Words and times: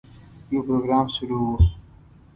یو 0.51 0.61
پروګرام 0.67 1.05
شروع 1.15 1.41
و. 1.45 1.57